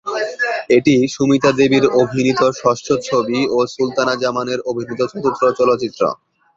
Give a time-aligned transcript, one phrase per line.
[0.69, 6.01] এটি সুমিতা দেবীর অভিনীত ষষ্ঠ ছবি ও সুলতানা জামানের অভিনীত চতুর্থ চলচ্চিত্র।